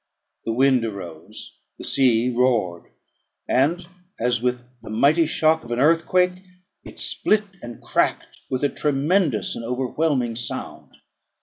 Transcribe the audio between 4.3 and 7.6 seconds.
with the mighty shock of an earthquake, it split,